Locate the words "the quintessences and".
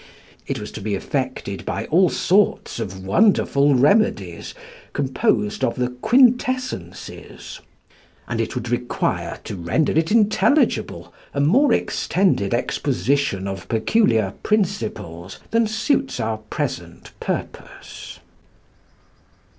5.75-8.41